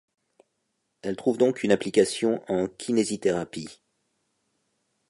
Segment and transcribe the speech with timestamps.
[1.03, 3.83] Elle trouve donc une application en Kinésithérapie.